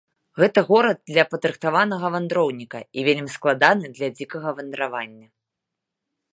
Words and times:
Гэта 0.43 0.59
горад 0.69 0.97
для 1.11 1.25
падрыхтаванага 1.33 2.05
вандроўніка 2.15 2.79
і 2.99 3.05
вельмі 3.09 3.29
складаны 3.37 3.85
для 3.99 4.09
дзікага 4.17 4.49
вандравання. 4.61 5.27